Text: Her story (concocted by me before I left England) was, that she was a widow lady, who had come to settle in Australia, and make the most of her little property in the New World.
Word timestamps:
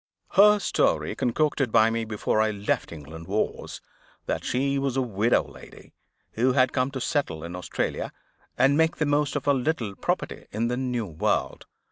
Her 0.29 0.57
story 0.57 1.13
(concocted 1.13 1.71
by 1.71 1.91
me 1.91 2.05
before 2.05 2.41
I 2.41 2.49
left 2.49 2.91
England) 2.91 3.27
was, 3.27 3.81
that 4.25 4.43
she 4.43 4.79
was 4.79 4.97
a 4.97 5.01
widow 5.03 5.43
lady, 5.47 5.93
who 6.31 6.53
had 6.53 6.73
come 6.73 6.89
to 6.93 6.99
settle 6.99 7.43
in 7.43 7.55
Australia, 7.55 8.11
and 8.57 8.75
make 8.75 8.95
the 8.95 9.05
most 9.05 9.35
of 9.35 9.45
her 9.45 9.53
little 9.53 9.93
property 9.95 10.47
in 10.51 10.69
the 10.69 10.77
New 10.77 11.05
World. 11.05 11.67